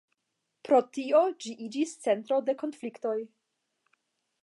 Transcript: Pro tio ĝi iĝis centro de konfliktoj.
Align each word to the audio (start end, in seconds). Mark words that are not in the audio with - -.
Pro 0.67 0.79
tio 0.97 1.21
ĝi 1.45 1.53
iĝis 1.67 1.93
centro 2.07 2.43
de 2.49 2.59
konfliktoj. 2.65 3.17